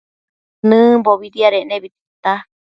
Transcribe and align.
Nëmbobi 0.67 1.27
diadebi 1.33 1.77
tita 1.95 2.33